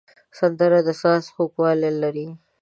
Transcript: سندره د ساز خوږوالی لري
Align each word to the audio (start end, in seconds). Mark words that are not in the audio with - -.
سندره 0.39 0.79
د 0.87 0.89
ساز 1.01 1.23
خوږوالی 1.33 1.91
لري 2.01 2.27